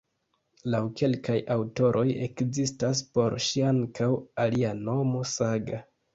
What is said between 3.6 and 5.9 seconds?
ankaŭ alia nomo "Saga".